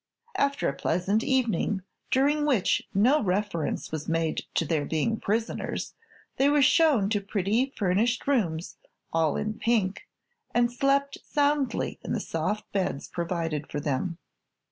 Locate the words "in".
9.37-9.59, 12.03-12.13